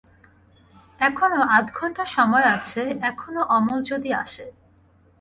[0.99, 4.45] এখনো আধঘন্টা সময় আছে, এখনো অমল যদি আসে।